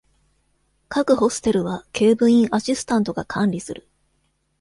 [0.89, 3.87] 各ホステルは警部員アシスタントが管理する。